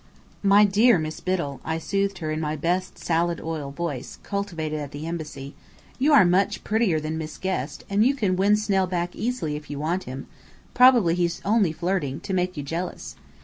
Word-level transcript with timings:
"My 0.41 0.65
dear 0.65 0.97
Miss 0.97 1.19
Biddell," 1.19 1.61
I 1.63 1.77
soothed 1.77 2.17
her 2.17 2.31
in 2.31 2.39
my 2.41 2.55
best 2.55 2.97
salad 2.97 3.39
oil 3.39 3.69
voice, 3.69 4.17
cultivated 4.23 4.79
at 4.79 4.89
the 4.89 5.05
Embassy, 5.05 5.53
"you 5.99 6.11
are 6.11 6.25
much 6.25 6.63
prettier 6.63 6.99
than 6.99 7.19
Miss 7.19 7.37
Guest, 7.37 7.83
and 7.87 8.03
you 8.03 8.15
can 8.15 8.35
win 8.35 8.55
Snell 8.55 8.87
back 8.87 9.15
easily 9.15 9.55
if 9.55 9.69
you 9.69 9.77
want 9.77 10.05
him. 10.05 10.25
Probably 10.73 11.13
he's 11.13 11.39
only 11.45 11.71
flirting, 11.71 12.19
to 12.21 12.33
make 12.33 12.57
you 12.57 12.63
jealous." 12.63 13.15